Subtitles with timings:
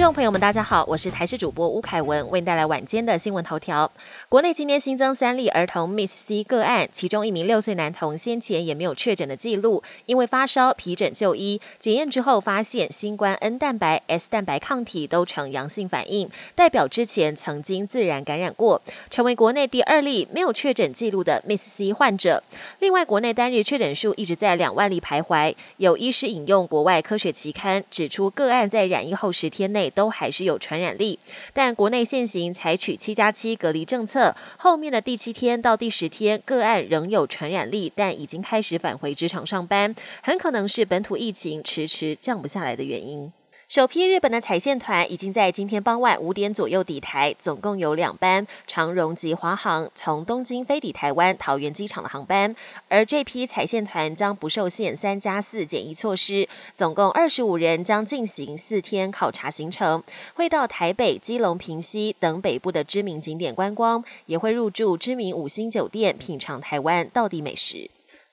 [0.00, 3.92] 众朋友们，大家好，我是台视主播吴凯文，为您带来晚间的新闻头条。
[4.30, 18.80] 国内今天新增三例儿童 Miss C 个案，其中一名六岁男童先前也没有确诊的记录，因为发烧皮疹就医，检验之后发现新冠 N 蛋白、S 蛋白抗体都呈阳性反应，代表之前曾经自然感染过，
[19.10, 22.42] 成为国内第二例没有确诊记录的 Miss C 患者。
[22.78, 29.89] 另外，国内单日确诊数一直在两万例徘徊，有医师引用国外科学期刊指出，个案在染疫后十天内。
[29.90, 31.18] 都还是有传染力，
[31.52, 43.32] 但国内现行采取七加七隔离政策，后面的第七天到第十天个案仍有传染力，但已经开始返回职场上班，很可能是本土疫情迟迟降不下来的原因。
[43.70, 52.52] 首批日本的彩线团已经在今天傍晚五点左右抵台，总共有两班长荣及华航从东京飞抵台湾桃园机场的航班。
[52.88, 60.02] 而这批彩线团将不受限三加四检疫措施，总共二十五人将进行四天考察行程，
[60.34, 67.88] 会到台北、基隆、平西等北部的知名景点观光，也会入住知名五星酒店，品尝台湾道地美食。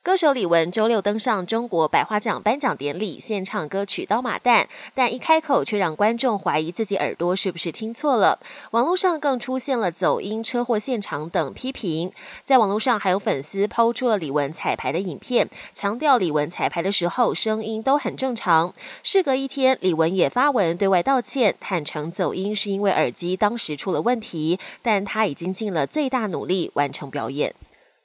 [0.08, 4.64] 歌手李玟周六登上中国百花奖颁奖典礼，献唱歌曲《刀马旦》，
[4.96, 8.40] 但一开口却让观众怀疑自己耳朵是不是听错了。
[8.72, 12.14] 网络上更出现了走音、车祸现场等批评。
[12.46, 18.74] 在网络上还有粉丝抛出了李玟彩排的影片，强调李玟彩排的时候声音都很正常。
[19.04, 27.54] 事隔一天，李玟也发文对外道歉，坦诚走音是因为耳机当时出了问题，但他已经尽了最大努力完成表演。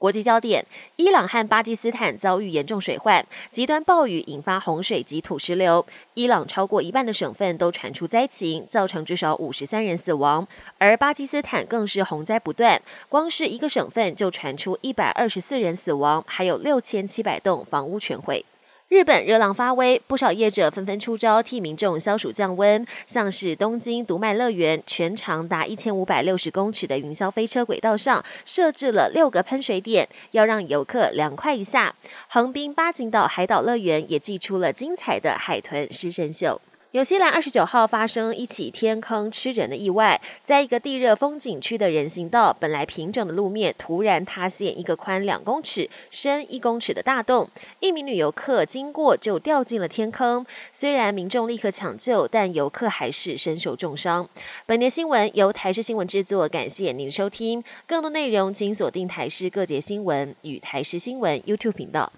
[0.02, 5.86] 国际焦点：伊朗和巴基斯坦遭遇严重水患，极端暴雨引发洪水及土石流。
[6.14, 10.44] 伊朗超过一半的省份都传出灾情，造成至少五十三人死亡，
[10.78, 18.44] 而巴基斯坦更是洪灾不断，光是一个省份就传出一百二十四人死亡，还有六千七百栋房屋全毁。
[18.92, 22.86] 日本热浪发威，不少业者纷纷出招替民众消暑降温。
[23.06, 31.94] 像是东京独卖乐园，全长达一千五百六十公尺的云霄飞车轨道上设置了六个喷水点，要让游客凉快一下。
[32.28, 36.60] 横滨八景岛海岛乐园也祭出了精彩的海豚狮身秀。
[36.92, 47.48] 纽西兰二十九号发生一起天坑吃人的意外，在一个地热风景区的人行道，本来平整的路面突然塌陷一个宽两公尺、深一公尺的大洞，
[47.80, 50.44] 一名女游客经过就掉进了天坑。
[50.70, 54.28] 虽然民众立刻抢救，但游客还是身受重伤。
[54.66, 57.64] 本节新闻由台视新闻制作，感谢您的收听。
[57.86, 62.12] 更多内容请锁定台视各节新闻与台视新闻 YouTube 频道。